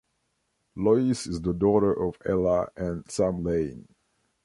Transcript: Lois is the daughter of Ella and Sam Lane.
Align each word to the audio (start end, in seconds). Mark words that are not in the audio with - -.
Lois 0.75 1.27
is 1.27 1.41
the 1.41 1.53
daughter 1.53 1.93
of 1.93 2.15
Ella 2.25 2.69
and 2.75 3.05
Sam 3.07 3.43
Lane. 3.43 3.87